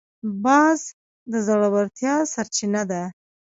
باز 0.43 0.79
د 1.31 1.33
زړورتیا 1.47 2.15
سرچینه 2.33 2.81
ده 2.91 3.01